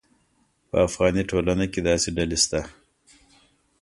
په 0.69 0.77
افغاني 0.87 1.23
ټولنه 1.29 1.65
کې 1.71 1.79
داسې 1.89 2.09
ډلې 2.17 2.37
شته. 2.43 2.61